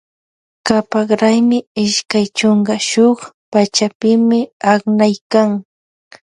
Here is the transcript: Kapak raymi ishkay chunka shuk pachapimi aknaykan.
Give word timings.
Kapak 0.67 1.07
raymi 1.21 1.57
ishkay 1.83 2.25
chunka 2.37 2.75
shuk 2.89 3.17
pachapimi 3.51 4.39
aknaykan. 4.71 5.49